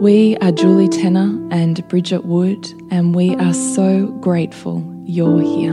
[0.00, 5.72] We are Julie Tenner and Bridget Wood, and we are so grateful you're here.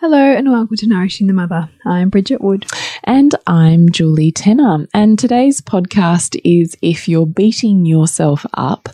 [0.00, 1.68] Hello and welcome to Nourishing the Mother.
[1.84, 2.64] I'm Bridget Wood.
[3.04, 4.86] And I'm Julie Tenner.
[4.94, 8.88] And today's podcast is If You're Beating Yourself Up,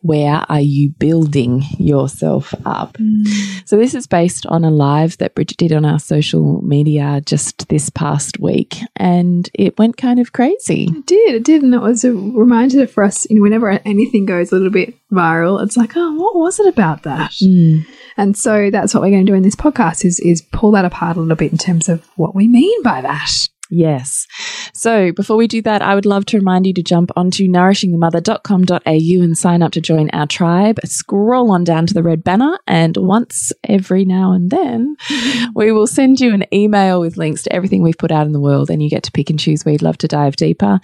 [0.00, 2.94] Where Are You Building Yourself Up?
[2.94, 3.68] Mm.
[3.68, 7.68] So, this is based on a live that Bridget did on our social media just
[7.68, 8.78] this past week.
[8.96, 10.84] And it went kind of crazy.
[10.84, 11.34] It did.
[11.36, 11.62] It did.
[11.62, 14.94] And it was a reminder for us, you know, whenever anything goes a little bit
[15.12, 17.30] viral, it's like, oh, what was it about that?
[17.32, 17.86] Mm.
[18.16, 20.84] And so that's what we're going to do in this podcast is, is pull that
[20.84, 23.43] apart a little bit in terms of what we mean by that.
[23.70, 24.26] Yes.
[24.72, 29.22] So before we do that, I would love to remind you to jump onto nourishingthemother.com.au
[29.22, 30.78] and sign up to join our tribe.
[30.84, 34.96] Scroll on down to the red banner, and once every now and then,
[35.54, 38.40] we will send you an email with links to everything we've put out in the
[38.40, 40.80] world, and you get to pick and choose you'd love to dive deeper.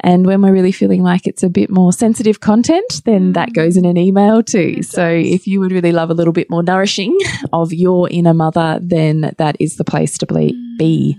[0.00, 3.54] And when we're really feeling like it's a bit more sensitive content, then that mm.
[3.54, 4.82] goes in an email too.
[4.82, 7.16] So if you would really love a little bit more nourishing
[7.52, 11.18] of your inner mother, then that is the place to be.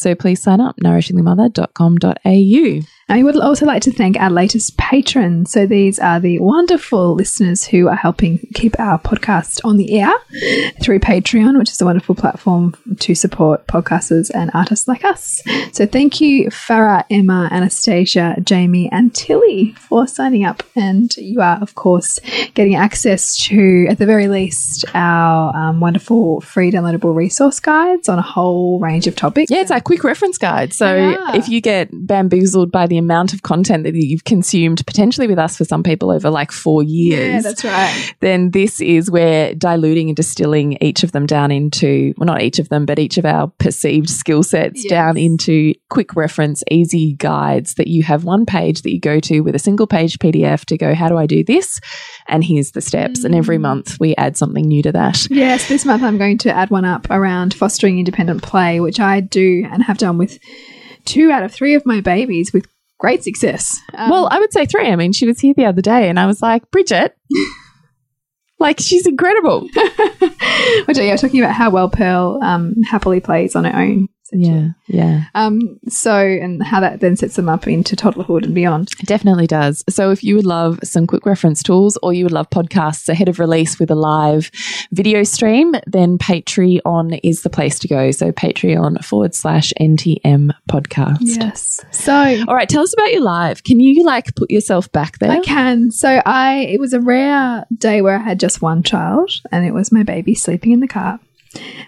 [0.00, 2.99] So please sign up, nourishingthemother.com.au.
[3.10, 5.50] I would also like to thank our latest patrons.
[5.50, 10.12] So these are the wonderful listeners who are helping keep our podcast on the air
[10.80, 15.42] through Patreon, which is a wonderful platform to support podcasters and artists like us.
[15.72, 20.62] So thank you, Farah, Emma, Anastasia, Jamie, and Tilly for signing up.
[20.76, 22.20] And you are, of course,
[22.54, 28.20] getting access to, at the very least, our um, wonderful free downloadable resource guides on
[28.20, 29.50] a whole range of topics.
[29.50, 30.72] Yeah, it's our quick reference guide.
[30.72, 31.34] So yeah.
[31.34, 35.56] if you get bamboozled by the amount of content that you've consumed potentially with us
[35.56, 37.34] for some people over like four years.
[37.34, 38.14] Yeah, that's right.
[38.20, 42.58] Then this is where diluting and distilling each of them down into, well, not each
[42.58, 44.90] of them, but each of our perceived skill sets yes.
[44.90, 49.40] down into quick reference, easy guides that you have one page that you go to
[49.40, 51.80] with a single page PDF to go, how do I do this?
[52.28, 53.20] And here's the steps.
[53.20, 53.24] Mm.
[53.24, 53.62] And every mm.
[53.62, 55.28] month we add something new to that.
[55.30, 59.20] Yes, this month I'm going to add one up around fostering independent play, which I
[59.20, 60.38] do and have done with
[61.04, 62.66] two out of three of my babies with
[63.00, 63.80] great success.
[63.94, 64.86] Um, well, I would say three.
[64.86, 67.16] I mean, she was here the other day and I was like, Bridget,
[68.60, 69.62] like she's incredible.
[70.84, 75.24] Which, yeah, talking about how well Pearl um, happily plays on her own yeah, yeah.
[75.34, 78.90] Um, so, and how that then sets them up into toddlerhood and beyond.
[79.00, 79.84] It definitely does.
[79.88, 83.28] So, if you would love some quick reference tools or you would love podcasts ahead
[83.28, 84.50] of release with a live
[84.92, 88.10] video stream, then Patreon is the place to go.
[88.10, 91.18] So, Patreon forward slash NTM podcast.
[91.20, 91.80] Yes.
[91.90, 92.14] So,
[92.48, 93.64] all right, tell us about your live.
[93.64, 95.30] Can you like put yourself back there?
[95.30, 95.90] I can.
[95.90, 99.72] So, I, it was a rare day where I had just one child and it
[99.72, 101.20] was my baby sleeping in the car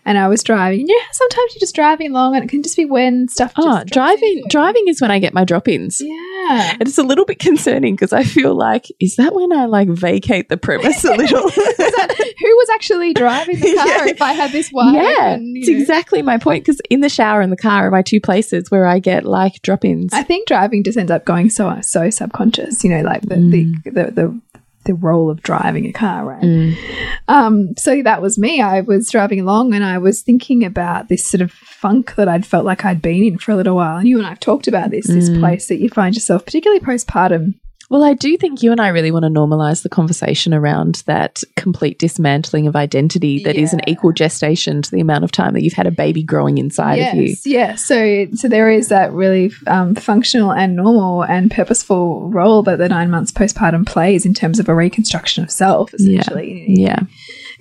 [0.05, 0.87] and I was driving.
[0.89, 3.53] Yeah, sometimes you're just driving along and it can just be when stuff.
[3.57, 4.45] Oh, driving!
[4.49, 6.01] Driving is when I get my drop-ins.
[6.01, 9.67] Yeah, and it's a little bit concerning because I feel like is that when I
[9.67, 11.49] like vacate the premise a little?
[11.49, 13.87] that, who was actually driving the car?
[13.87, 14.07] Yeah.
[14.09, 15.79] If I had this one, yeah, and, it's know.
[15.79, 16.65] exactly my point.
[16.65, 19.63] Because in the shower and the car are my two places where I get like
[19.63, 20.13] drop-ins.
[20.13, 22.83] I think driving just ends up going so so subconscious.
[22.83, 23.83] You know, like the mm.
[23.85, 24.41] the, the, the
[24.85, 26.43] the role of driving a car, right?
[26.43, 26.77] Mm.
[27.29, 28.61] Um, so that was me.
[28.61, 32.47] I was driving along and I was thinking about this sort of funk that I'd
[32.47, 33.97] felt like I'd been in for a little while.
[33.99, 35.41] And you and I've talked about this, this Mm.
[35.41, 37.55] place that you find yourself, particularly postpartum.
[37.93, 41.43] Well, I do think you and I really want to normalize the conversation around that
[41.57, 45.63] complete dismantling of identity that is an equal gestation to the amount of time that
[45.63, 47.25] you've had a baby growing inside of you.
[47.25, 47.75] yes, yeah.
[47.75, 52.89] So, so there is that really um, functional and normal and purposeful role that the
[52.89, 56.65] nine months postpartum plays in terms of a reconstruction of self, essentially.
[56.69, 57.01] Yeah.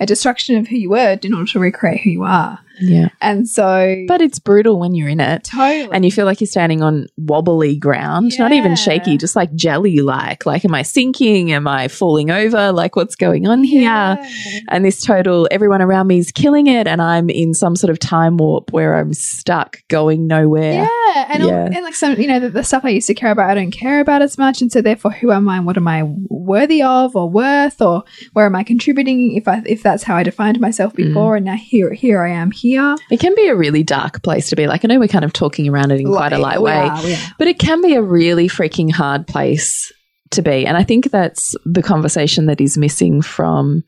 [0.00, 2.58] A destruction of who you were in order to recreate who you are.
[2.82, 3.08] Yeah.
[3.20, 5.44] And so, But it's brutal when you're in it.
[5.44, 5.88] totally.
[5.92, 9.98] And you feel like you're standing on wobbly ground, not even shaky, just like jelly
[10.00, 10.44] like.
[10.46, 11.52] Like, am I sinking?
[11.52, 12.72] Am I falling over?
[12.72, 13.82] Like, what's going on here?
[13.82, 14.28] Yeah.
[14.68, 16.86] And this total, everyone around me is killing it.
[16.86, 20.88] And I'm in some sort of time warp where I'm stuck going nowhere.
[21.14, 21.64] Yeah, and, Yeah.
[21.72, 23.70] and like some, you know, the, the stuff I used to care about, I don't
[23.70, 25.58] care about as much, and so therefore, who am I?
[25.58, 28.02] and What am I worthy of, or worth, or
[28.32, 29.36] where am I contributing?
[29.36, 30.96] If I if that's how I defined myself Mm.
[31.08, 32.71] before, and now here here I am here.
[33.10, 34.66] It can be a really dark place to be.
[34.66, 36.90] Like, I know we're kind of talking around it in quite a light way, are,
[36.92, 37.16] are.
[37.38, 39.92] but it can be a really freaking hard place
[40.30, 40.66] to be.
[40.66, 43.84] And I think that's the conversation that is missing from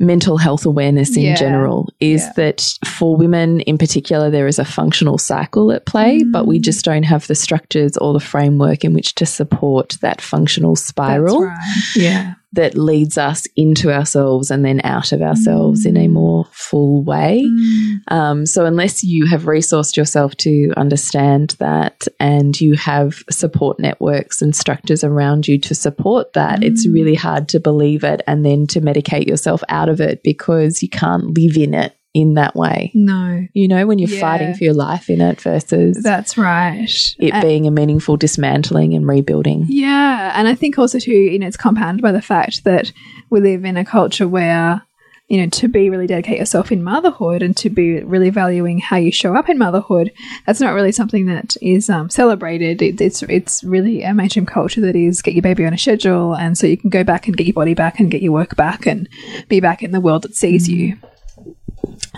[0.00, 1.36] mental health awareness in Yeah.
[1.36, 2.32] general is Yeah.
[2.36, 6.62] that for women in particular there is a functional cycle at play but we Mm.
[6.62, 11.42] just don't have the structures or the framework in which to support that functional spiral
[11.42, 12.02] That's right.
[12.04, 16.12] Yeah, that leads us into ourselves and then out of ourselves in a mm.
[16.12, 17.44] more full way.
[17.44, 18.12] Mm.
[18.12, 24.40] Um, so unless you have resourced yourself to understand that and you have support networks
[24.40, 26.94] and structures around you to support that, it's mm.
[26.94, 30.88] really hard to believe it and then to medicate yourself out of it because you
[30.88, 32.92] can't live in it in that way.
[32.94, 34.20] no, You know, when you're Yeah.
[34.20, 36.88] fighting for your life in it versus that's right.
[37.18, 39.66] it And- being a meaningful dismantling and rebuilding.
[39.68, 42.92] Yeah, and I think also too, you know, it's compounded by the fact that
[43.30, 44.82] we live in a culture where,
[45.28, 48.96] you know, to be really dedicate yourself in motherhood and to be really valuing how
[48.96, 50.12] you show up in motherhood,
[50.46, 52.80] that's not really something that is um, celebrated.
[52.80, 56.34] It, it's it's really a mainstream culture that is get your baby on a schedule,
[56.36, 58.54] and so you can go back and get your body back and get your work
[58.54, 59.08] back and
[59.48, 60.96] be back in the world that sees you.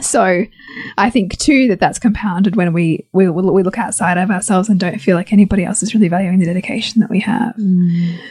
[0.00, 0.44] So,
[0.98, 4.78] I think too that that's compounded when we, we we look outside of ourselves and
[4.78, 7.54] don't feel like anybody else is really valuing the dedication that we have.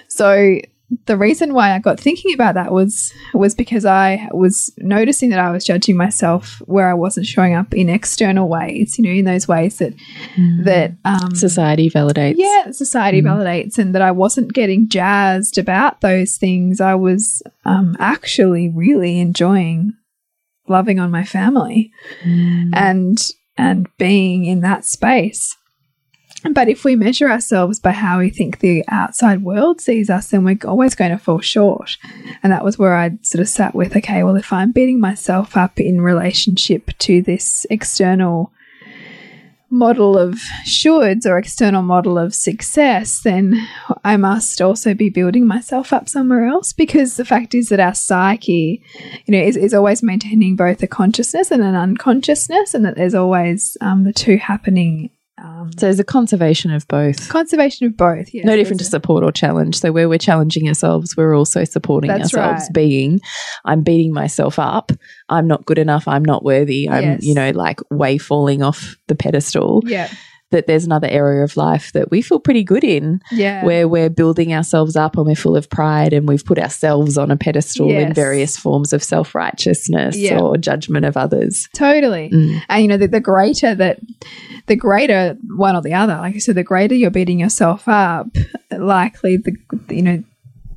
[0.07, 0.59] So
[1.07, 5.39] the reason why I got thinking about that was was because I was noticing that
[5.39, 9.25] I was judging myself where I wasn't showing up in external ways, you know, in
[9.25, 9.93] those ways that
[10.63, 12.35] that um, Society validates.
[12.37, 16.79] yeah, society validates, and that I wasn't getting jazzed about those things.
[16.79, 19.93] I was um, actually really enjoying
[20.67, 21.91] loving on my family
[22.23, 22.69] mm.
[22.73, 23.17] and
[23.57, 25.57] and being in that space.
[26.51, 30.43] But if we measure ourselves by how we think the outside world sees us, then
[30.43, 31.97] we're always going to fall short.
[32.43, 35.57] And that was where I sort of sat with, okay, well, if I'm beating myself
[35.57, 38.51] up in relationship to this external
[39.75, 43.67] model of shoulds or external model of success, then
[44.03, 47.93] I must also be building myself up somewhere else because the fact is that our
[47.93, 48.81] psyche,
[49.25, 53.15] you know, is, is always maintaining both a consciousness and an unconsciousness, and that there's
[53.15, 55.09] always um, the two happening.
[55.37, 57.27] Um, So there's a conservation of both.
[57.29, 58.33] conservation of both.
[58.33, 59.77] Yes, no different to support or challenge.
[59.79, 62.63] So where we're challenging ourselves, we're also supporting That's ourselves.
[62.63, 62.73] right.
[62.73, 63.19] Being,
[63.65, 64.91] I'm beating myself up.
[65.27, 66.07] I'm not good enough.
[66.07, 66.87] I'm not worthy.
[66.89, 67.23] I'm, Yes.
[67.25, 69.83] you know, like way falling off the pedestal.
[69.85, 70.09] Yeah,
[70.55, 74.09] That there's another area of life that we feel pretty good in, yeah, where we're
[74.09, 77.89] building ourselves up and we're full of pride and we've put ourselves on a pedestal
[77.89, 80.39] in various forms of self righteousness Yeah.
[80.39, 81.67] or judgment of others.
[81.75, 82.29] totally.
[82.29, 82.61] Mm.
[82.69, 83.99] And you know, the, the greater that,
[84.67, 88.27] the greater one or the other, like I said, the greater you're beating yourself up,
[88.71, 89.53] likely the,
[89.89, 90.23] you know,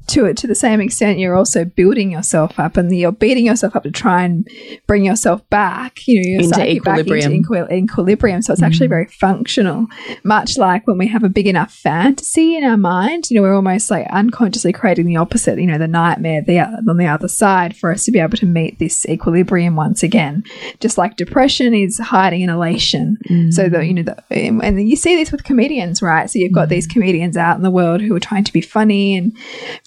[0.09, 3.77] to it to the same extent you're also building yourself up and you're beating yourself
[3.77, 4.49] up to try and
[4.87, 6.07] bring yourself back.
[6.07, 7.33] You know Into equilibrium.
[7.33, 8.43] into equi- equilibrium.
[8.43, 8.91] So it's actually mm.
[8.91, 9.87] very functional.
[10.25, 13.55] Much like when we have a big enough fantasy in our mind you know we're
[13.55, 17.77] almost like unconsciously creating the opposite you know the nightmare the, on the other side
[17.77, 20.45] for us to be able to meet this equilibrium once again.
[20.81, 23.19] Just like depression is hiding an elation.
[23.29, 23.53] Mm.
[23.53, 26.31] So that you know the, um, and you see this with comedians right?
[26.31, 26.71] So you've got mm.
[26.71, 29.37] these comedians out in the world who are trying to be funny and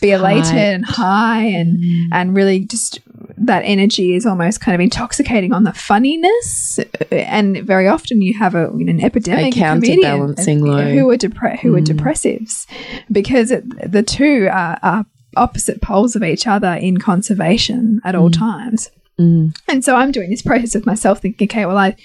[0.02, 0.54] be elated Hyped.
[0.76, 1.80] and high and
[2.14, 3.00] and really just
[3.38, 6.80] that energy is almost kind of intoxicating on the funniness
[7.12, 10.92] and very often you have a you know, an epidemic A counterbalancing low.
[10.94, 12.68] who are depre- who are depressives
[13.12, 15.06] because it, the two are, are
[15.38, 18.90] opposite poles of each other in conservation at all times
[19.20, 19.54] Mm.
[19.68, 21.96] and so I'm doing this process of myself thinking, okay, well, I,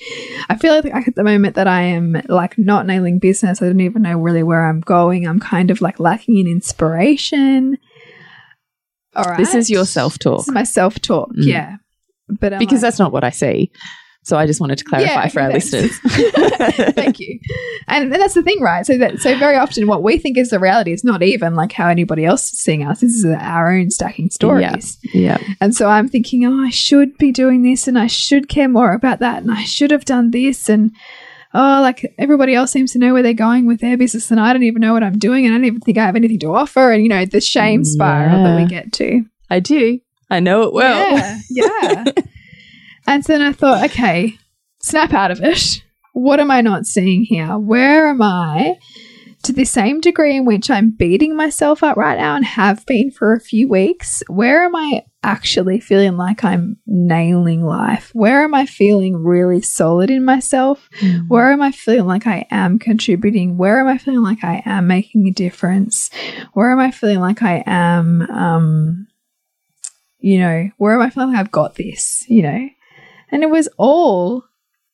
[0.50, 3.62] I feel like at the moment that I am like not nailing business.
[3.62, 5.26] I don't even know really where I'm going.
[5.26, 7.78] I'm kind of like lacking in inspiration.
[9.16, 9.38] All right.
[9.38, 11.30] This is your self talk This is my self talk.
[11.30, 11.46] Mm.
[11.46, 11.76] Yeah.
[12.28, 13.70] But because that's not what I see.
[14.26, 15.96] So I just wanted to clarify Yeah, for our listeners.
[16.94, 17.38] Thank you.
[17.86, 18.84] And that's the thing, right?
[18.84, 21.70] So that so very often what we think is the reality is not even like
[21.70, 23.02] how anybody else is seeing us.
[23.02, 24.98] This is our own stacking stories.
[25.14, 25.38] yeah.
[25.60, 28.94] And so I'm thinking, oh, I should be doing this and I should care more
[28.94, 30.90] about that and I should have done this and
[31.56, 34.52] oh, like everybody else seems to know where they're going with their business and I
[34.52, 36.54] don't even know what I'm doing and I don't even think I have anything to
[36.54, 39.24] offer and you know, the shame spiral that we get to.
[39.48, 40.00] I do.
[40.28, 41.16] I know it well.
[41.16, 42.04] Yeah, yeah.
[43.06, 44.36] and so then I thought, okay,
[44.80, 45.82] snap out of it.
[46.12, 47.58] What am I not seeing here?
[47.58, 48.78] Where am I?
[49.46, 53.12] To the same degree in which I'm beating myself up right now and have been
[53.12, 58.10] for a few weeks, where am I actually feeling like I'm nailing life?
[58.12, 60.88] Where am I feeling really solid in myself?
[61.28, 63.56] Where am I feeling like I am contributing?
[63.56, 66.10] Where am I feeling like I am making a difference?
[66.54, 69.06] Where am I feeling like I am, um,
[70.18, 72.68] you know, where am I feeling like I've got this, you know?
[73.30, 74.42] And it was all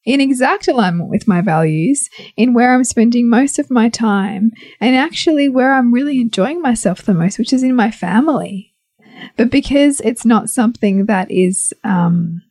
[0.04, 4.96] in exact alignment with my values, in where I'm spending most of my time, and
[4.96, 8.74] actually where I'm really enjoying myself the most, which is in my family.
[9.36, 12.42] But because it's not something that is, um,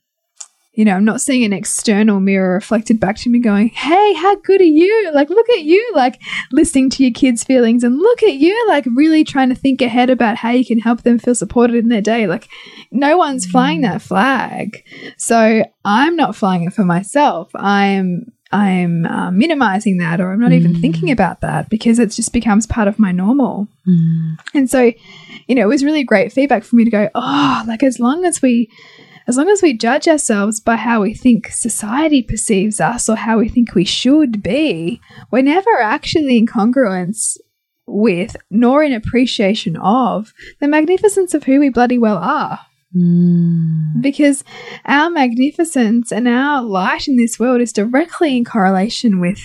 [0.74, 4.36] you know, I'm not seeing an external mirror reflected back to me going, Hey, how
[4.38, 5.12] good are you?
[5.14, 8.86] Like, look at you, like listening to your kids' feelings and look at you, like
[8.96, 12.02] really trying to think ahead about how you can help them feel supported in their
[12.02, 12.26] day.
[12.26, 12.48] Like,
[12.90, 14.84] no one's flying that flag.
[15.18, 17.52] So I'm not flying it for myself.
[17.54, 22.32] I'm, I'm uh, minimizing that, or I'm not even thinking about that because it just
[22.32, 23.68] becomes part of my normal.
[23.88, 24.38] Mm.
[24.54, 24.92] And so,
[25.48, 28.26] you know, it was really great feedback for me to go, oh, like as long
[28.26, 28.70] as we
[29.28, 33.38] as long as we judge ourselves by how we think society perceives us or how
[33.38, 35.00] we think we should be,
[35.30, 37.38] we're never actually in congruence
[37.86, 42.60] with nor in appreciation of the magnificence of who we bloody well are.
[42.96, 44.02] Mm.
[44.02, 44.44] Because
[44.86, 49.40] our magnificence and our light in this world is directly in correlation with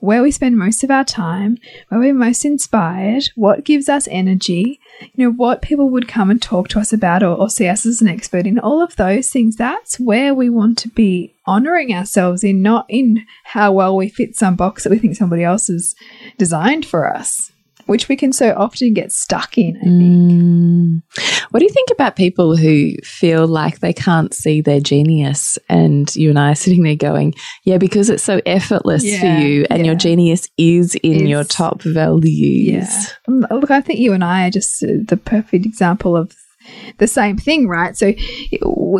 [0.00, 4.80] where we spend most of our time, where we're most inspired, what gives us energy,
[5.14, 7.86] you know, what people would come and talk to us about or, or see us
[7.86, 9.54] as an expert in, all of those things.
[9.54, 14.34] That's where we want to be honoring ourselves in, not in how well we fit
[14.34, 15.94] some box that we think somebody else has
[16.36, 17.52] designed for us,
[17.88, 20.32] which we can so often get stuck in, I think.
[20.32, 21.02] Mm.
[21.50, 25.58] What do you think about people who feel like they can't see their genius?
[25.70, 29.42] And you and I are sitting there going, yeah, because it's so effortless Yeah, for
[29.42, 32.66] you, and your genius is in Is- your top values.
[32.66, 33.08] Yeah.
[33.26, 36.34] Um, Look, I think you and I are just uh, the perfect example of
[36.98, 37.96] the same thing, right?
[37.96, 38.12] So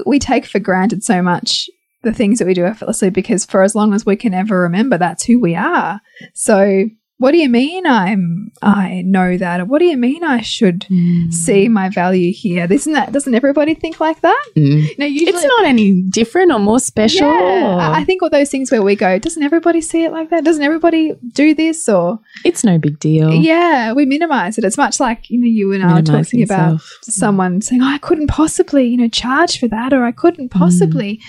[0.07, 1.69] we take for granted so much
[2.03, 4.97] the things that we do effortlessly because for as long as we can ever remember,
[4.97, 6.01] that's who we are.
[6.33, 6.85] So
[7.19, 9.61] what do you mean I'm I know that?
[9.61, 11.33] Or what do you mean I should Mm.
[11.33, 12.67] see my value here?
[12.71, 14.43] Isn't that doesn't everybody think like that?
[14.57, 14.99] Mm.
[14.99, 17.29] No, usually It's not any different or more special.
[17.29, 20.45] Yeah, I think all those things where we go, doesn't everybody see it like that?
[20.45, 21.89] Doesn't everybody do this?
[21.89, 23.33] Or it's no big deal.
[23.33, 24.65] Yeah, we minimize it.
[24.65, 27.99] It's much like you know you and I were talking about someone saying, oh, "I
[27.99, 31.21] couldn't possibly, you know, charge for that," or "I couldn't possibly,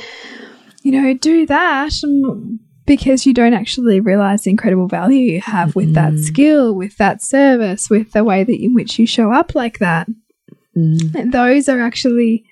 [0.84, 5.76] you know, do that," um, because you don't actually realize the incredible value you have
[5.76, 9.54] with that skill, with that service, with the way that in which you show up
[9.54, 10.08] like that.
[10.76, 11.14] Mm.
[11.14, 12.44] And those are actually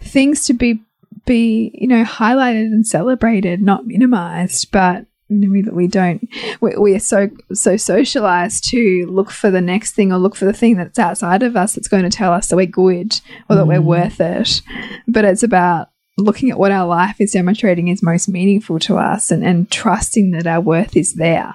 [0.00, 0.80] things to be
[1.26, 4.70] be you know highlighted and celebrated, not minimized.
[4.72, 6.26] But we, we don't
[6.62, 10.46] we, we are so so socialized to look for the next thing or look for
[10.46, 13.56] the thing that's outside of us that's going to tell us that we're good or
[13.56, 13.84] that we're Mm.
[13.84, 14.62] worth it.
[15.06, 19.30] But it's about looking at what our life is demonstrating is most meaningful to us
[19.30, 21.54] and, and trusting that our worth is there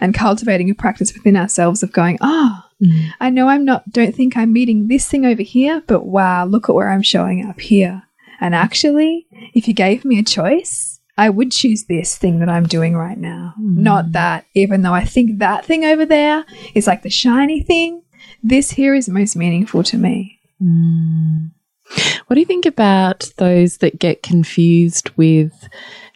[0.00, 3.12] and cultivating a practice within ourselves of going, oh, Mm.
[3.20, 6.68] I know I'm not, don't think I'm meeting this thing over here, but wow, look
[6.68, 8.02] at where I'm showing up here.
[8.40, 12.66] And actually, if you gave me a choice, I would choose this thing that I'm
[12.66, 17.02] doing right now, not that, even though I think that thing over there is like
[17.02, 18.02] the shiny thing.
[18.42, 20.40] This here is most meaningful to me.
[20.62, 21.50] Mm.
[22.26, 25.52] What do you think about those that get confused with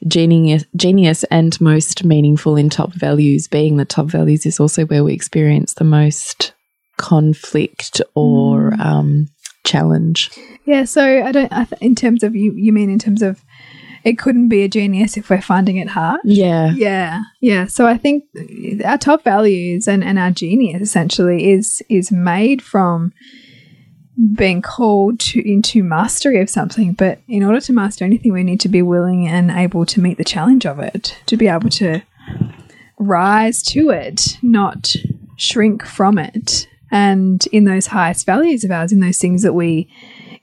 [0.07, 5.03] genius, genius and most meaningful in top values, being that top values is also where
[5.03, 6.53] we experience the most
[6.97, 8.81] conflict or Mm.
[8.81, 9.27] um,
[9.65, 10.31] challenge?
[10.65, 13.43] Yeah, so I don't, I th- in terms of you, you mean in terms of
[14.05, 16.21] it couldn't be a genius if we're finding it hard?
[16.25, 16.73] Yeah.
[16.77, 17.67] Yeah, yeah.
[17.67, 18.25] So I think
[18.85, 23.13] our top values and, and our genius essentially is is made from
[24.35, 26.93] being called to into mastery of something.
[26.93, 30.19] But in order to master anything, we need to be willing and able to meet
[30.19, 32.03] the challenge of it, to be able to
[32.99, 34.95] rise to it, not
[35.37, 36.69] shrink from it.
[36.91, 39.89] And in those highest values of ours, in those things that we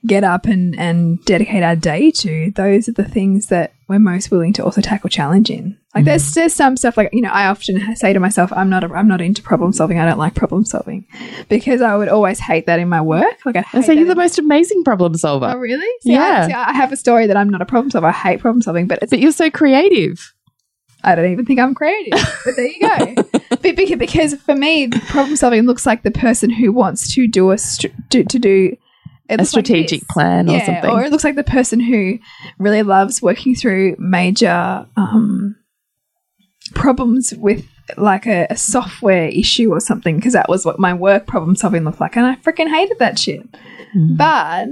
[0.06, 4.30] get up and, and dedicate our day to, those are the things that we're most
[4.30, 5.78] willing to also tackle challenge in.
[5.94, 6.34] Like there's Mm.
[6.34, 9.06] there's some stuff like you know I often say to myself I'm not a, I'm
[9.08, 11.06] not into problem solving I don't like problem solving
[11.50, 14.38] because I would always hate that in my work like I so you're the most
[14.38, 15.52] amazing problem solver.
[15.54, 16.44] oh really See, Yeah.
[16.44, 18.62] I, see, I have a story that I'm not a problem solver I hate problem
[18.62, 20.32] solving but it's, But you're so creative.
[21.04, 22.12] I don't even think I'm creative
[22.44, 23.14] but there you go
[23.50, 27.50] but because, because for me problem solving looks like the person who wants to do
[27.50, 28.76] a str- do, to do
[29.28, 30.90] A looks like strategic plan or yeah, something.
[30.90, 32.18] Or it looks like the person who
[32.58, 35.56] really loves working through major um,
[36.74, 37.64] problems with
[37.96, 41.84] like a, a software issue or something, because that was what my work problem solving
[41.84, 42.16] looked like.
[42.16, 43.50] And I freaking hated that shit.
[43.96, 44.16] Mm.
[44.16, 44.68] But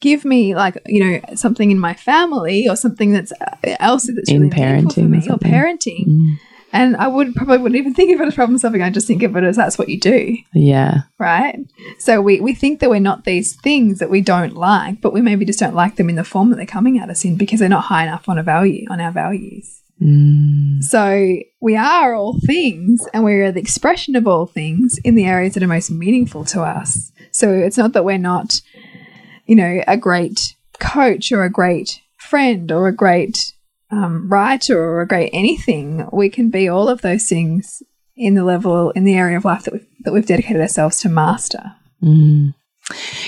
[0.00, 4.30] give me like, you know, something in my family or something that's uh, else that's
[4.30, 6.06] In really meaningful for parenting or me or parenting.
[6.06, 6.38] Mm.
[6.72, 8.82] And I would probably wouldn't even think of it as problem solving.
[8.82, 11.02] I just think of it as that's what you do Yeah.
[11.18, 11.58] right?
[11.98, 15.22] So we, we think that we're not these things that we don't like, but we
[15.22, 17.60] maybe just don't like them in the form that they're coming at us in because
[17.60, 19.80] they're not high enough on a value on our values.
[20.00, 20.82] Mm.
[20.82, 25.54] So we are all things and we're the expression of all things in the areas
[25.54, 27.12] that are most meaningful to us.
[27.30, 28.60] So it's not that we're not,
[29.46, 33.52] you know, a great coach or a great friend or a great
[33.90, 36.08] um, writer or a great anything.
[36.12, 37.82] We can be all of those things
[38.16, 41.08] in the level in the area of life that we've, that we've dedicated ourselves to
[41.08, 41.74] master.
[42.02, 42.54] Mm.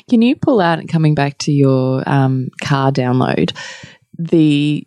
[0.08, 3.56] Can you pull out, coming back to your um, car download,
[4.18, 4.86] the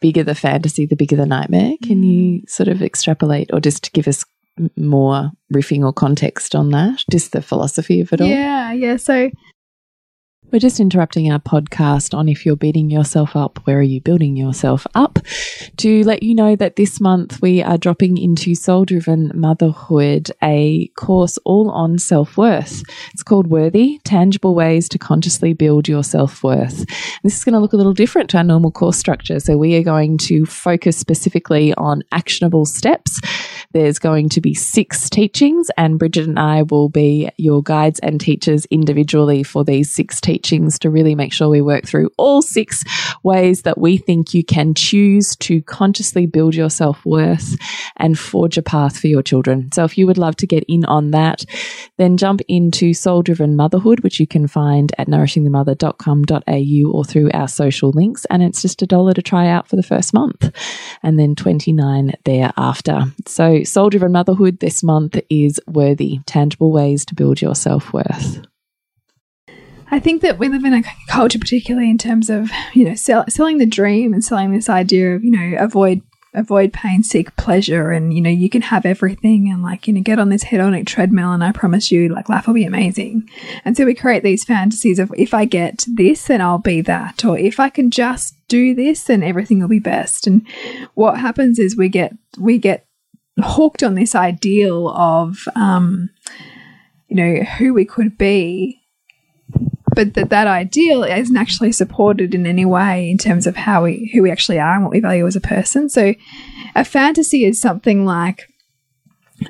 [0.00, 1.74] bigger the fantasy, the bigger the nightmare?
[1.82, 2.50] Can you mm.
[2.50, 4.24] sort of extrapolate or just give us
[4.76, 7.04] more riffing or context on that?
[7.10, 8.26] Just the philosophy of it all?
[8.26, 8.96] Yeah, yeah.
[8.96, 9.30] So
[10.52, 14.36] We're just interrupting our podcast on if you're beating yourself up, where are you building
[14.36, 15.20] yourself up?
[15.76, 20.88] To let you know that this month we are dropping into Soul Driven Motherhood, a
[20.96, 22.82] course all on self worth.
[23.12, 26.84] It's called Worthy Tangible Ways to Consciously Build Your Self Worth.
[27.22, 29.38] This is going to look a little different to our normal course structure.
[29.38, 33.20] So we are going to focus specifically on actionable steps.
[33.72, 38.20] There's going to be six teachings, and Bridget and I will be your guides and
[38.20, 42.82] teachers individually for these six teachings to really make sure we work through all six
[43.22, 47.56] ways that we think you can choose to consciously build your self worth
[47.96, 49.70] and forge a path for your children.
[49.72, 51.44] So if you would love to get in on that,
[51.96, 57.48] then jump into Soul Driven Motherhood, which you can find at nourishingthemother.com.au or through our
[57.48, 58.24] social links.
[58.30, 60.50] And it's just a dollar to try out for the first month
[61.02, 63.04] and then 29 thereafter.
[63.26, 68.40] So Soul Driven Motherhood this month is worthy, tangible ways to build your self worth.
[69.90, 73.24] I think that we live in a culture, particularly in terms of you know sell,
[73.28, 77.90] selling the dream and selling this idea of you know avoid avoid pain, seek pleasure,
[77.90, 80.86] and you know you can have everything and like you know get on this hedonic
[80.86, 83.28] treadmill and I promise you like life will be amazing.
[83.64, 87.24] And so we create these fantasies of if I get this, then I'll be that,
[87.24, 90.26] or if I can just do this, then everything will be best.
[90.26, 90.46] And
[90.94, 92.86] what happens is we get we get
[93.42, 96.10] hooked on this ideal of um,
[97.08, 98.80] you know who we could be
[99.94, 104.10] but that that ideal isn't actually supported in any way in terms of how we
[104.12, 105.88] who we actually are and what we value as a person.
[105.88, 106.14] So
[106.74, 108.48] a fantasy is something like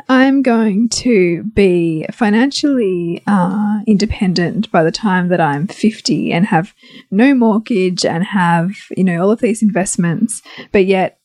[0.08, 6.74] I'm going to be financially uh, independent by the time that I'm 50 and have
[7.10, 11.18] no mortgage and have, you know, all of these investments, but yet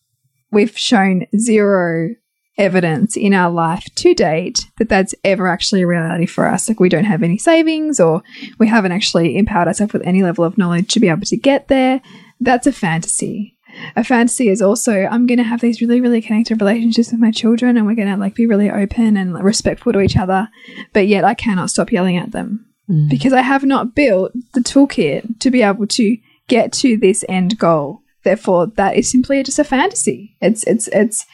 [0.52, 2.16] we've shown zero
[2.58, 6.70] evidence in our life to date that that's ever actually a reality for us.
[6.70, 8.24] Like we don't have any savings or
[8.60, 11.68] we haven't actually empowered ourselves with any level of knowledge to be able to get
[11.68, 12.02] there.
[12.40, 13.58] That's a fantasy.
[13.98, 17.32] A fantasy is also I'm going to have these really really connected relationships with my
[17.32, 20.48] children and we're going to like be really open and respectful to each other,
[20.94, 23.10] but yet I cannot stop yelling at them mm.
[23.10, 27.58] because I have not built the toolkit to be able to get to this end
[27.58, 28.02] goal.
[28.24, 30.36] Therefore, that is simply just a fantasy.
[30.42, 31.26] It's it's it's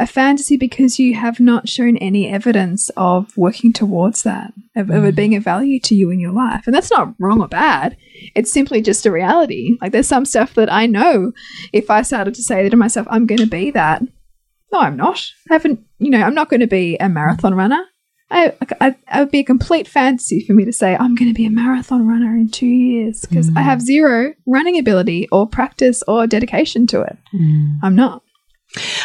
[0.00, 5.04] a fantasy because you have not shown any evidence of working towards that, of, of
[5.04, 5.16] it mm.
[5.16, 6.66] being a value to you in your life.
[6.66, 7.96] And that's not wrong or bad.
[8.34, 9.76] It's simply just a reality.
[9.80, 11.32] Like there's some stuff that I know
[11.74, 14.02] if I started to say to myself, I'm going to be that.
[14.72, 15.30] No, I'm not.
[15.50, 17.84] I haven't, you know, I'm not going to be a marathon runner.
[18.30, 21.34] I, I, I would be a complete fantasy for me to say I'm going to
[21.34, 23.64] be a marathon runner in two years because I mm.
[23.64, 27.18] have zero running ability or practice or dedication to it.
[27.34, 27.80] Mm.
[27.82, 28.22] I'm not.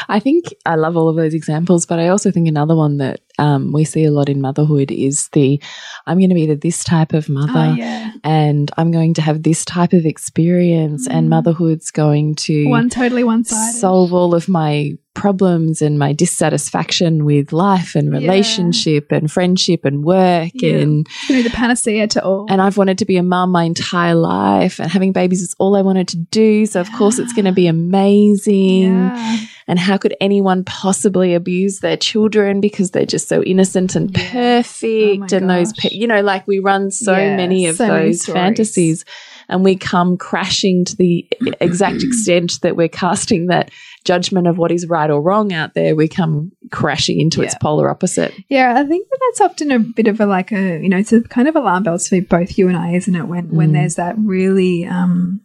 [0.08, 3.22] I think I love all of those examples, but I also think another one that
[3.40, 5.60] um, we see a lot in motherhood is the
[6.08, 8.12] I'm going to be this type of mother, Oh, yeah.
[8.24, 11.30] and I'm going to have this type of experience, and Mm.
[11.30, 13.78] motherhood's going to One totally one sided.
[13.80, 18.20] solve all of my problems and my dissatisfaction with life and Yeah.
[18.20, 20.76] relationship and friendship and work Yeah.
[20.76, 22.46] and It's going to be the panacea to all.
[22.50, 25.76] and I've wanted to be a mum my entire life and having babies is all
[25.76, 29.38] I wanted to do so of course it's going to be amazing yeah.
[29.68, 34.32] And how could anyone possibly abuse their children because they're just so innocent and Yeah.
[34.32, 35.92] perfect Oh and those gosh.
[35.92, 38.34] pe- you know like we run so Yeah, many of so those stories.
[38.34, 39.06] fantasies
[39.50, 41.28] and we come crashing to the
[41.62, 43.72] exact extent that we're casting that
[44.04, 47.90] judgment of what is right or wrong out there we come crashing into its polar
[47.90, 50.98] opposite Yeah, I think that that's often a bit of a like a you know
[50.98, 53.28] it's a kind of alarm bells for both you and I, isn't it?
[53.28, 53.74] When when Mm.
[53.74, 55.42] there's that really um,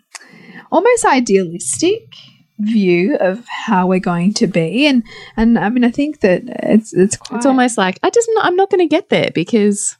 [0.71, 2.03] almost idealistic
[2.61, 5.03] view of how we're going to be, and
[5.37, 8.45] and I mean I think that it's it's quite it's almost like i just not,
[8.45, 9.97] i'm not going to get there because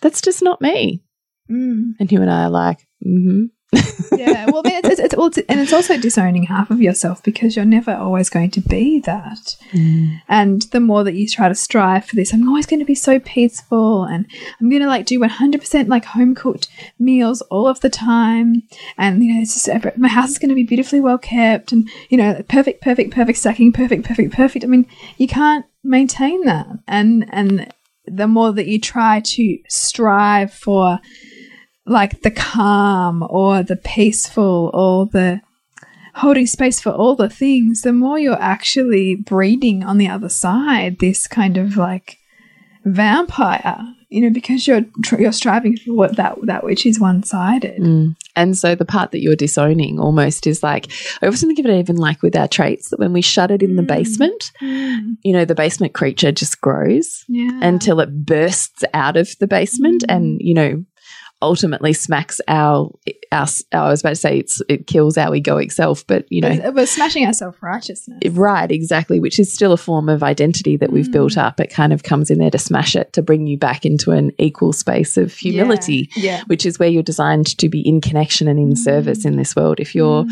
[0.00, 1.02] that's just not me.
[1.50, 1.92] Mm.
[2.00, 3.44] and you and i are like mm-hmm
[4.16, 4.46] yeah.
[4.50, 8.30] Well, it's, it's, it's, and it's also disowning half of yourself because you're never always
[8.30, 9.56] going to be that.
[9.72, 10.20] Mm.
[10.28, 12.94] And the more that you try to strive for this, I'm always going to be
[12.94, 14.26] so peaceful and
[14.60, 18.62] I'm going to like do 100% like home cooked meals all of the time.
[18.96, 21.88] And, you know, it's just, my house is going to be beautifully well kept and,
[22.08, 24.64] you know, perfect, perfect, perfect stacking, perfect, perfect, perfect.
[24.64, 26.66] I mean, you can't maintain that.
[26.86, 27.72] And, and
[28.06, 30.98] the more that you try to strive for
[31.86, 35.40] like the calm or the peaceful or the
[36.14, 40.98] holding space for all the things, the more you're actually breeding on the other side
[41.00, 42.18] this kind of like
[42.84, 43.78] vampire,
[44.10, 47.80] you know, because you're tr- you're striving for what that that which is one sided.
[47.80, 48.14] Mm.
[48.36, 50.90] And so the part that you're disowning almost is like,
[51.22, 53.62] I often think of it even like with our traits that when we shut it
[53.62, 53.86] in the Mm.
[53.88, 57.60] basement, you know, the basement creature just grows Yeah.
[57.62, 60.14] until it bursts out of the basement Mm.
[60.14, 60.84] and, you know,
[61.44, 62.90] ultimately smacks our,
[63.30, 66.72] our, I was about to say it's, it kills our egoic self, but, you know,
[66.72, 68.18] We're- smashing our self righteousness.
[68.32, 71.12] Right, exactly, which is still a form of identity that we've Mm.
[71.12, 71.60] built up.
[71.60, 74.32] It kind of comes in there to smash it, to bring you back into an
[74.38, 76.42] equal space of humility, Yeah.
[76.46, 78.78] which is where you're designed to be in connection and in Mm.
[78.78, 79.78] service in this world.
[79.80, 80.30] If you're Mm.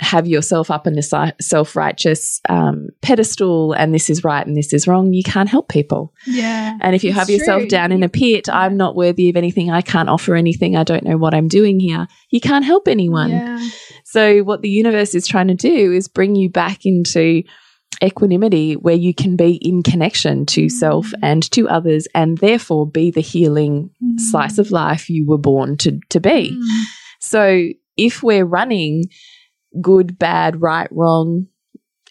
[0.00, 4.88] Have yourself up in a self-righteous um, pedestal and this is right and this is
[4.88, 6.12] wrong, you can't help people.
[6.26, 6.76] yeah.
[6.80, 7.68] And if you have yourself true.
[7.68, 11.04] down in a pit, I'm not worthy of anything, I can't offer anything, I don't
[11.04, 13.30] know what I'm doing here, you can't help anyone.
[13.30, 13.68] Yeah.
[14.04, 17.44] So, what the universe is trying to do is bring you back into
[18.02, 23.10] equanimity where you can be in connection to self and to others, and therefore be
[23.10, 26.50] the healing slice of life you were born to, to be.
[26.50, 26.84] Mm.
[27.20, 29.04] So, if we're running
[29.80, 31.46] good, bad, right, wrong,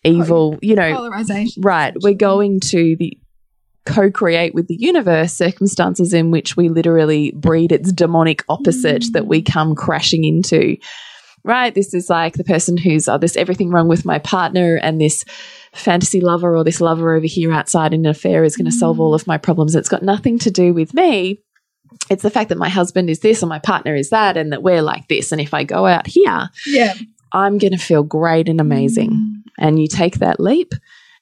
[0.03, 1.61] evil, you know, Polarization.
[1.63, 3.17] right, we're going to the
[3.85, 9.11] co create with the universe circumstances in which we literally breed its demonic opposite Mm.
[9.13, 10.77] that we come crashing into.
[11.45, 11.75] Right?
[11.75, 15.25] This is like the person who's, oh, there's everything wrong with my partner, and this
[15.73, 19.01] fantasy lover or this lover over here outside in an affair is going to solve
[19.01, 19.75] all of my problems.
[19.75, 21.41] It's got nothing to do with me.
[22.09, 24.63] It's the fact that my husband is this and my partner is that, and that
[24.63, 25.33] we're like this.
[25.33, 26.93] And if I go out here, Yeah.
[27.33, 29.11] I'm going to feel great and amazing.
[29.11, 29.33] Mm.
[29.57, 30.73] And you take that leap.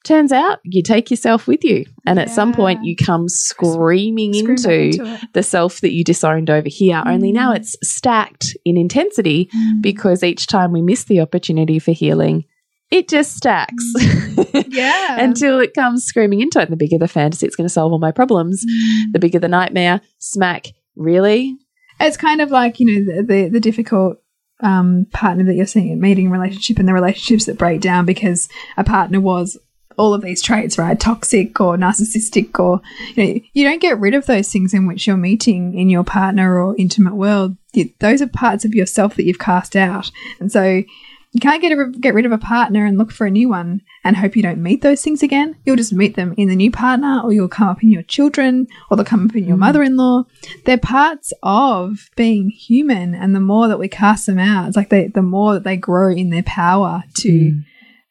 [0.03, 1.85] Turns out you take yourself with you.
[2.07, 6.49] And at some point, you come screaming Scream into, into the self that you disowned
[6.49, 7.03] over here.
[7.05, 7.57] Only now Mm.
[7.57, 9.81] it's stacked in intensity mm.
[9.81, 12.45] because each time we miss the opportunity for healing,
[12.89, 14.65] it just stacks mm.
[14.69, 15.21] yeah.
[15.21, 16.63] until it comes screaming into it.
[16.63, 18.65] And the bigger the fantasy, it's going to solve all my problems.
[19.11, 20.67] The bigger the nightmare, smack.
[20.95, 21.55] Really?
[21.99, 24.17] It's kind of like you know the the, the difficult
[24.61, 28.47] um, partner that you're seeing meeting relationship and the relationships that break down because
[28.77, 29.57] a partner was
[29.97, 30.99] all of these traits, right?
[30.99, 32.81] Toxic or narcissistic, or
[33.15, 36.03] you know, you don't get rid of those things in which you're meeting in your
[36.03, 37.57] partner or intimate world.
[37.73, 40.83] You, those are parts of yourself that you've cast out, and so
[41.33, 43.81] you can't get a, get rid of a partner and look for a new one
[44.03, 45.55] and hope you don't meet those things again.
[45.63, 48.67] You'll just meet them in the new partner, or you'll come up in your children,
[48.89, 49.61] or they'll come up in your mm.
[49.61, 50.25] mother-in-law.
[50.65, 54.89] They're parts of being human, and the more that we cast them out, it's like
[54.89, 57.63] they, the more that they grow in their power to mm.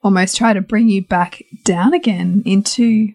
[0.02, 3.09] almost try to bring you back down again into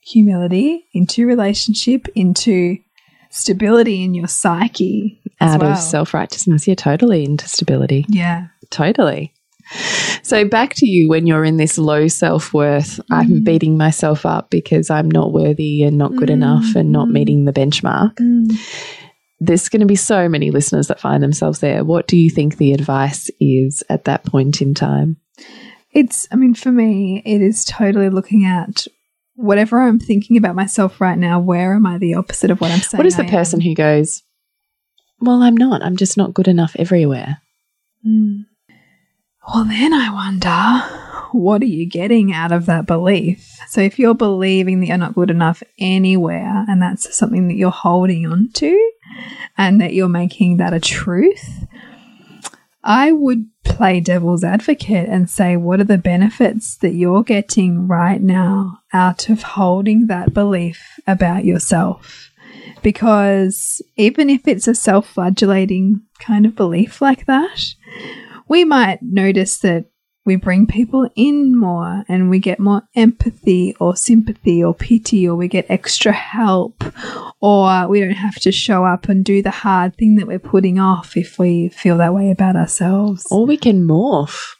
[0.00, 2.78] humility, into relationship, into
[3.28, 5.20] stability in your psyche.
[5.42, 5.72] Out well.
[5.72, 6.66] of self righteousness.
[6.66, 8.06] Yeah, totally into stability.
[8.08, 8.48] Yeah.
[8.70, 9.32] Totally.
[10.22, 13.44] So back to you when you're in this low self worth, I'm Mm.
[13.44, 17.12] beating myself up because I'm not worthy and not good Mm, enough and not mm.
[17.12, 18.16] meeting the benchmark.
[19.40, 21.82] There's going to be so many listeners that find themselves there.
[21.84, 25.16] What do you think the advice is at that point in time?
[25.92, 28.86] It's, I mean, for me, it is totally looking at
[29.34, 32.80] whatever I'm thinking about myself right now, where am I the opposite of what I'm
[32.80, 32.98] saying?
[32.98, 33.66] What is the I person am?
[33.66, 34.22] who goes,
[35.20, 35.82] Well, I'm not.
[35.82, 37.38] I'm just not good enough everywhere?
[38.06, 38.44] Mm.
[39.48, 43.58] Well, then I wonder, what are you getting out of that belief?
[43.68, 47.70] So if you're believing that you're not good enough anywhere, and that's something that you're
[47.70, 48.90] holding on to,
[49.56, 51.64] and that you're making that a truth,
[52.84, 58.20] I would play devil's advocate and say, what are the benefits that you're getting right
[58.20, 62.30] now out of holding that belief about yourself?
[62.82, 67.74] Because even if it's a self flagellating kind of belief like that,
[68.50, 69.84] we might notice that
[70.26, 75.36] we bring people in more and we get more empathy or sympathy or pity or
[75.36, 76.84] we get extra help
[77.40, 80.78] or we don't have to show up and do the hard thing that we're putting
[80.78, 83.26] off if we feel that way about ourselves.
[83.30, 84.56] Or we can morph.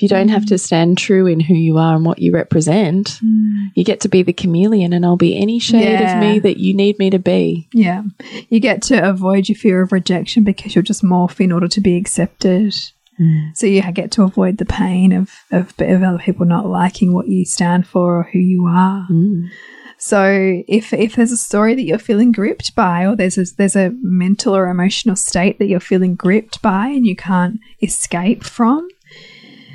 [0.00, 3.18] If you don't have to stand true in who you are and what you represent,
[3.22, 3.68] mm.
[3.74, 6.14] you get to be the chameleon, and I'll be any shade Yeah.
[6.14, 7.68] of me that you need me to be.
[7.74, 8.04] Yeah.
[8.48, 11.82] You get to avoid your fear of rejection because you'll just morph in order to
[11.82, 12.74] be accepted.
[13.20, 13.54] Mm.
[13.54, 17.28] So you get to avoid the pain of, of, of other people not liking what
[17.28, 19.06] you stand for or who you are.
[19.10, 19.50] Mm.
[19.98, 23.76] So if if there's a story that you're feeling gripped by, or there's a, there's
[23.76, 28.88] a mental or emotional state that you're feeling gripped by and you can't escape from,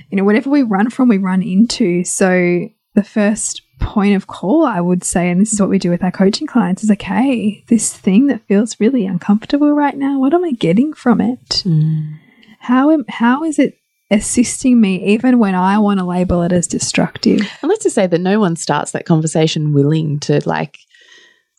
[0.10, 2.04] you know, whatever we run from, we run into.
[2.04, 5.90] So the first point of call, I would say, and this is what we do
[5.90, 10.34] with our coaching clients, is okay, this thing that feels really uncomfortable right now, what
[10.34, 11.64] am I getting from it?
[11.66, 12.18] Mm.
[12.60, 13.78] How am how is it
[14.10, 17.42] assisting me even when I want to label it as destructive?
[17.62, 20.80] And let's just say that no one starts that conversation willing to, like,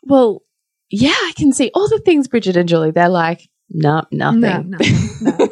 [0.03, 0.43] well,
[0.91, 2.93] yeah, I can see all the things, Bridget and Julie.
[2.93, 4.41] They're like, nah, nothing.
[4.41, 4.79] No, no,
[5.21, 5.31] no.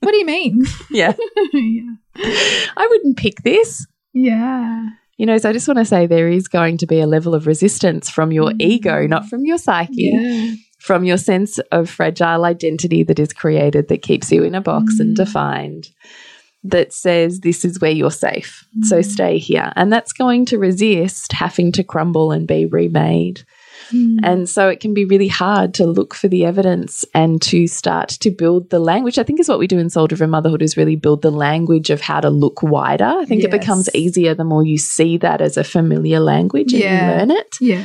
[0.00, 0.64] what do you mean?
[0.90, 1.14] Yeah.
[1.52, 1.94] yeah.
[2.76, 3.86] I wouldn't pick this.
[4.12, 4.86] Yeah.
[5.18, 7.34] You know, so I just want to say there is going to be a level
[7.34, 8.60] of resistance from your mm.
[8.60, 10.54] ego, not from your psyche, Yeah.
[10.78, 15.00] from your sense of fragile identity that is created that keeps you in a box
[15.00, 15.16] and mm.
[15.16, 15.88] defined,
[16.64, 18.66] that says this is where you're safe.
[18.82, 19.04] So mm.
[19.04, 19.72] stay here.
[19.76, 23.42] And that's going to resist having to crumble and be remade.
[23.90, 24.18] Mm.
[24.22, 28.08] And so it can be really hard to look for the evidence and to start
[28.08, 29.18] to build the language.
[29.18, 31.90] I think is what we do in Soul Driven Motherhood is really build the language
[31.90, 33.04] of how to look wider.
[33.04, 36.82] I think it becomes easier the more you see that as a familiar language and
[36.82, 37.10] Yeah.
[37.12, 37.84] you learn it Yeah.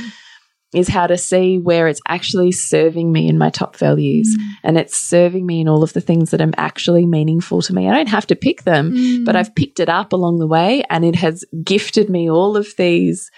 [0.74, 4.44] is how to see where it's actually serving me in my top values mm.
[4.64, 7.90] and it's serving me in all of the things that are actually meaningful to me.
[7.90, 8.92] I don't have to pick them,
[9.26, 9.38] but mm.
[9.38, 13.30] I've picked it up along the way and it has gifted me all of these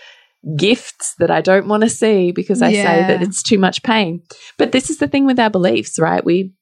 [0.57, 4.21] gifts that I don't want to see because I say that it's too much pain.
[4.57, 6.23] But this is the thing with our beliefs, right?
[6.23, 6.53] We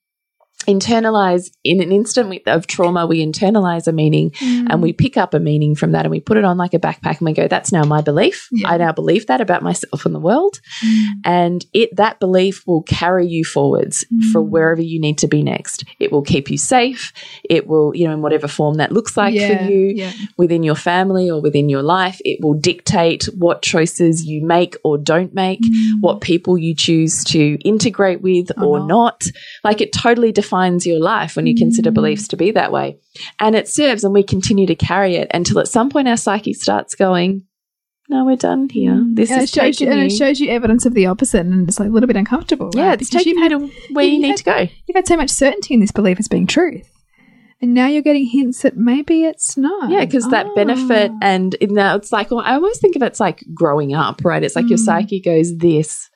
[0.64, 4.68] internalize in an instant of trauma we internalize a meaning mm.
[4.70, 6.80] and we pick up a meaning from that and we put it on like a
[6.80, 8.70] backpack and we go that's now my belief Yeah.
[8.70, 11.06] i now believe that about myself and the world mm.
[11.26, 14.50] and it that belief will carry you forwards for mm.
[14.50, 17.12] wherever you need to be next it will keep you safe
[17.50, 19.66] it will you know in whatever form that looks like yeah.
[19.66, 20.12] for you Yeah.
[20.38, 24.98] within your family or within your life it will dictate what choices you make or
[24.98, 25.60] don't make
[26.00, 28.88] what people you choose to integrate with or, not.
[28.88, 29.24] not
[29.64, 30.51] like it totally defines
[30.86, 31.94] your life when you consider mm.
[31.96, 32.98] beliefs to be that way
[33.40, 36.54] and it serves and we continue to carry it until at some point our psyche
[36.54, 37.46] starts going
[38.10, 39.16] no we're done here mm.
[39.16, 41.68] this And it, is shows you, and it shows you evidence of the opposite, and
[41.70, 42.72] it's like a little bit uncomfortable.
[42.74, 43.02] yeah right?
[43.02, 45.18] it's Because taking you've had, where you you've need had- to go you've had so
[45.18, 46.90] much certainty in this belief as being truth,
[47.62, 49.92] and now you're getting hints that maybe it's not.
[49.92, 50.56] Yeah, because that Ah.
[50.56, 54.26] benefit and in now it's like well, I always think of it's like growing up,
[54.26, 54.44] right?
[54.44, 54.86] It's like your mm.
[54.86, 56.10] psyche goes this.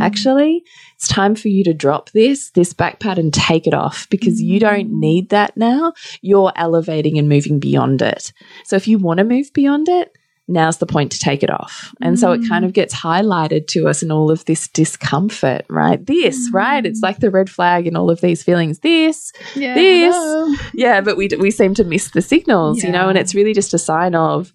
[0.00, 0.62] Actually,
[0.96, 4.40] it's time for you to drop this, this back pad and take it off because
[4.40, 4.62] you mm.
[4.62, 5.92] don't need that now.
[6.22, 8.32] You're elevating and moving beyond it.
[8.64, 10.16] So if you want to move beyond it,
[10.48, 11.94] now's the point to take it off.
[12.00, 12.68] And so it kind mm.
[12.68, 16.04] of gets highlighted to us in all of this discomfort, right?
[16.04, 16.86] This, right?
[16.86, 17.02] It's mm.
[17.02, 18.78] like the red flag in all of these feelings.
[18.78, 20.14] This, Yeah, this.
[20.14, 20.54] hello.
[20.72, 23.74] yeah, but we we seem to miss the signals, you know, and it's really just
[23.74, 24.52] a sign of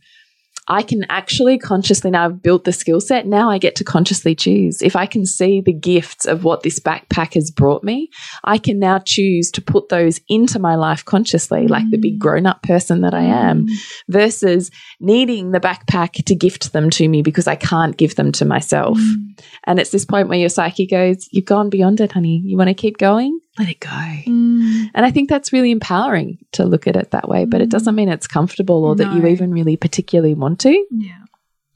[0.72, 3.28] I can actually consciously now I've built the skill set.
[3.28, 4.82] Now I get to consciously choose.
[4.82, 8.10] If I can see the gifts of what this backpack has brought me,
[8.46, 12.20] I can now choose to put those into my life consciously, like the big mm.
[12.20, 13.74] grown up person that I am, mm.
[14.08, 18.46] versus needing the backpack to gift them to me because I can't give them to
[18.46, 18.98] myself.
[18.98, 19.44] Mm.
[19.66, 22.42] And it's this point where your psyche goes, You've gone beyond it, honey.
[22.46, 23.42] You want to keep going?
[23.60, 23.90] Let it go.
[23.90, 24.90] Mm.
[24.94, 27.96] And I think that's really empowering to look at it that way, but it doesn't
[27.96, 30.86] mean it's comfortable or that you even really particularly want to.
[30.90, 31.26] Yeah,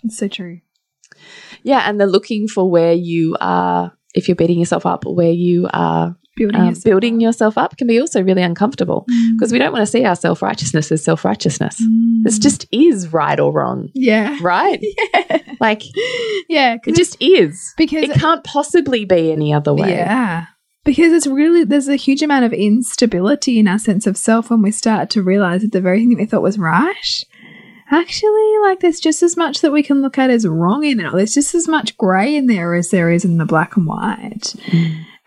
[0.04, 0.62] it's so true.
[1.64, 5.68] Yeah, and the looking for where you are, if you're beating yourself up, where you
[5.74, 7.22] are building, um, yourself building up.
[7.22, 10.42] yourself up can be also really uncomfortable because we don't want to see our self
[10.42, 11.82] righteousness as self righteousness.
[11.82, 12.24] Mm.
[12.24, 14.80] This just is right or wrong, yeah, right?
[15.14, 15.84] yeah, Like
[16.48, 16.78] yeah.
[16.86, 17.74] it just is.
[17.78, 19.90] because It can't possibly be any other way.
[19.90, 20.46] Yeah.
[20.86, 24.62] Because it's really, there's a huge amount of instability in our sense of self when
[24.62, 27.24] we start to realize that the very thing that we thought was right,
[27.92, 31.12] actually, like, there's just as much that we can look at as wrong in it.
[31.12, 34.54] There's just as much grey in there as there is in the black and white.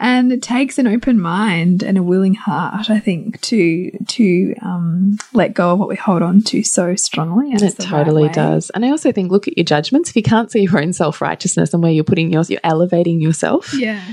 [0.01, 5.19] And it takes an open mind and a willing heart, I think, to to um,
[5.33, 7.51] let go of what we hold on to so strongly.
[7.51, 8.71] And it the right totally does.
[8.71, 10.11] And I also think look at your judgments.
[10.11, 13.21] If you can't see your own self righteousness and where you're putting yours, you're elevating
[13.21, 14.05] yourself Yeah,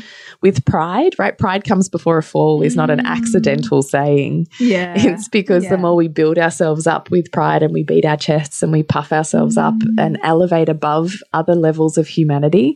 [0.46, 1.36] with pride, right?
[1.46, 3.06] Pride comes before a fall is not an Mm.
[3.18, 4.48] accidental saying.
[4.60, 4.94] yeah.
[4.96, 5.72] It's because Yeah.
[5.72, 8.84] the more we build ourselves up with pride and we beat our chests and we
[8.84, 9.96] puff ourselves up Mm.
[10.04, 12.76] and elevate above other levels of humanity,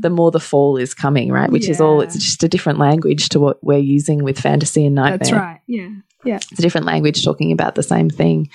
[0.00, 1.50] the more the fall is coming, right?
[1.52, 4.94] Which is all, it's just a different language to what we're using with fantasy and
[4.94, 5.18] nightmare.
[5.18, 5.60] That's right.
[5.66, 5.88] Yeah,
[6.24, 6.36] yeah.
[6.50, 8.48] It's a different language talking about the same thing.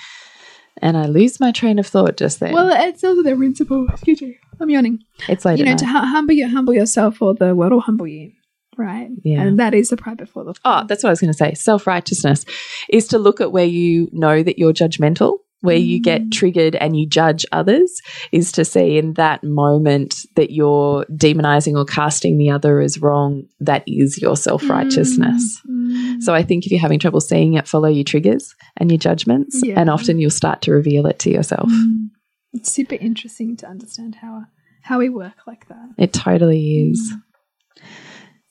[0.80, 2.52] And I lose my train of thought just there.
[2.52, 3.86] Well, it's also the principle.
[3.92, 5.00] Excuse me, I'm yawning.
[5.28, 5.92] it's like you know, to night.
[5.92, 8.30] hu- humble you, humble yourself, or the world will humble you.
[8.78, 9.08] Right.
[9.24, 9.42] Yeah.
[9.42, 11.52] And that is the pride before the Oh, that's what I was going to say.
[11.54, 12.44] Self righteousness
[12.88, 16.30] is to look at where you know that you're judgmental, where you get Mm.
[16.32, 21.84] triggered and you judge others, is to see in that moment that you're demonizing or
[21.84, 23.42] casting the other as wrong.
[23.58, 25.60] That is your self righteousness.
[25.68, 26.22] Mm.
[26.22, 29.60] So I think if you're having trouble seeing it, follow your triggers and your judgments,
[29.64, 29.80] Yeah.
[29.80, 31.68] and often you'll start to reveal it to yourself.
[31.68, 32.10] Mm.
[32.52, 34.44] It's super interesting to understand how
[34.82, 35.88] how we work like that.
[35.98, 37.12] It totally is.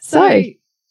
[0.07, 0.43] So, So,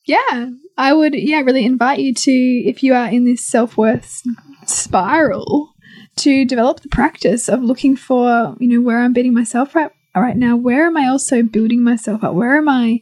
[0.04, 4.22] yeah, I would yeah really invite you to if you are in this self worth
[4.66, 5.72] spiral
[6.16, 10.36] to develop the practice of looking for you know where I'm beating myself right right
[10.36, 10.56] now.
[10.56, 12.34] Where am I also building myself up?
[12.34, 13.00] Where am I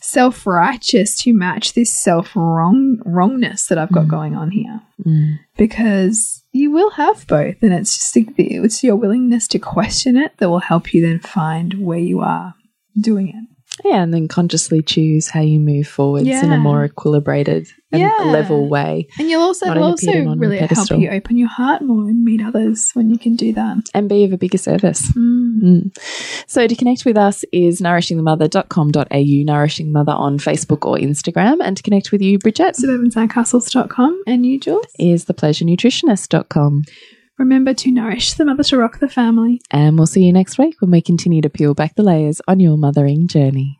[0.00, 4.10] self righteous to match this self wrong wrongness that I've got Mm.
[4.10, 4.80] going on here?
[5.04, 10.16] mm, Because you will have both, and it's just the- it's your willingness to question
[10.16, 12.54] it that will help you then find where you are
[12.98, 13.44] doing it.
[13.84, 18.12] Yeah, and then consciously choose how you move forwards in a more equilibrated and Yeah.
[18.26, 19.08] level way.
[19.18, 21.82] And you'll also it'll in a pit and also really help you open your heart
[21.82, 23.88] more and meet others when you can do that.
[23.94, 25.10] and be of a bigger service.
[25.12, 25.62] Mm.
[25.62, 25.98] Mm.
[26.46, 31.56] So to connect with us is nourishingthemother.com.au, Nourishing Mother on Facebook or Instagram.
[31.62, 34.86] And to connect with you, Bridget, Suburbansandcastles.com and you, Jules.
[34.98, 36.84] is thepleasurenutritionist.com.
[37.40, 39.62] Remember to nourish the mother to rock the family.
[39.70, 42.60] And we'll see you next week when we continue to peel back the layers on
[42.60, 43.79] your mothering journey.